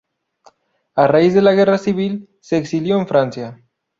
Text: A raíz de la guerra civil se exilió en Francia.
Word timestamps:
A 0.95 1.05
raíz 1.05 1.35
de 1.35 1.43
la 1.43 1.53
guerra 1.53 1.77
civil 1.77 2.27
se 2.41 2.57
exilió 2.57 2.97
en 2.97 3.05
Francia. 3.07 3.63